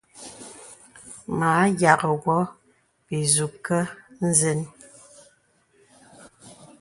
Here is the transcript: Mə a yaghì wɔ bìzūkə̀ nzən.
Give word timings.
Mə 1.37 1.47
a 1.61 1.63
yaghì 1.81 2.09
wɔ 2.23 2.37
bìzūkə̀ 3.05 3.81
nzən. 4.27 4.59